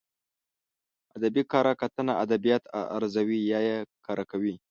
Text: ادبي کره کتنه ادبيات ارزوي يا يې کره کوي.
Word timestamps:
ادبي 1.17 1.41
کره 1.51 1.73
کتنه 1.81 2.13
ادبيات 2.25 2.63
ارزوي 2.97 3.39
يا 3.51 3.59
يې 3.67 3.77
کره 4.05 4.23
کوي. 4.31 4.55